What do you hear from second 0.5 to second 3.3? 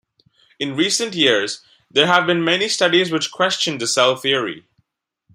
In recent years, there have been many studies